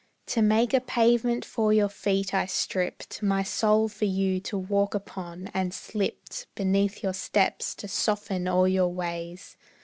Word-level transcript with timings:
To 0.29 0.41
make 0.41 0.73
a 0.73 0.81
pavement 0.81 1.45
for 1.45 1.71
your 1.71 1.87
feet 1.87 2.33
I 2.33 2.47
stripped 2.47 3.21
My 3.21 3.43
soul 3.43 3.87
for 3.87 4.05
you 4.05 4.39
to 4.39 4.57
walk 4.57 4.95
upon, 4.95 5.51
and 5.53 5.75
slipped 5.75 6.47
Beneath 6.55 7.03
your 7.03 7.13
steps 7.13 7.75
to 7.75 7.87
soften 7.87 8.47
all 8.47 8.67
your 8.67 8.89
ways. 8.91 9.57